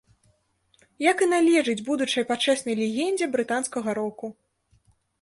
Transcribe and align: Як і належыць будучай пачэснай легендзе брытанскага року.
Як 1.11 1.17
і 1.25 1.27
належыць 1.35 1.85
будучай 1.91 2.27
пачэснай 2.33 2.75
легендзе 2.83 3.25
брытанскага 3.39 3.89
року. 4.03 4.35